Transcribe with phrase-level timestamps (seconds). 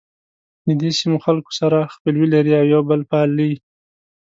[0.67, 3.51] ددې سیمو خلک سره خپلوي لري او یو بل پالي.